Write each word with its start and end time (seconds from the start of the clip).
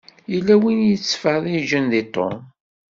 Yella 0.33 0.55
win 0.61 0.79
i 0.83 0.87
yettfeṛṛiǧen 0.91 1.85
deg 1.93 2.05
Tom. 2.15 2.35